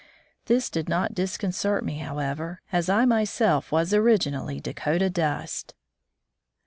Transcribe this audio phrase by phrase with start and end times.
[0.45, 5.75] This did not disconcert me, however, as I myself was originally Dakota dust!